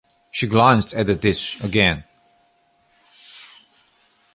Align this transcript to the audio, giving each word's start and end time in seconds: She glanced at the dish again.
She 0.31 0.47
glanced 0.47 0.95
at 0.95 1.05
the 1.05 1.13
dish 1.13 1.61
again. 1.63 2.03